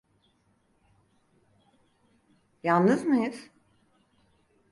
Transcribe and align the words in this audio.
Yalnız 2.63 3.05
mıyız? 3.05 3.49